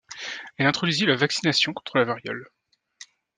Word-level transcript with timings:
Elle 0.57 0.65
introduisit 0.65 1.05
la 1.05 1.15
vaccination 1.15 1.73
contre 1.75 1.99
la 1.99 2.05
variole. 2.05 2.49